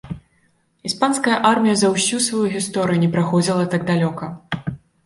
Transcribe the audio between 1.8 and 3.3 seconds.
за ўсю сваю гісторыю не